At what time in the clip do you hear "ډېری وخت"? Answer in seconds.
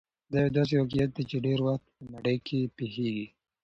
1.45-1.87